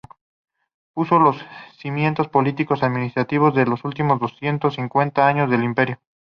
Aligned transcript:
Puso 0.95 1.19
los 1.19 1.37
cimientos 1.77 2.27
político-administrativos 2.27 3.53
de 3.53 3.67
los 3.67 3.85
últimos 3.85 4.19
doscientos 4.19 4.73
cincuenta 4.73 5.27
años 5.27 5.47
del 5.47 5.63
imperio. 5.63 5.99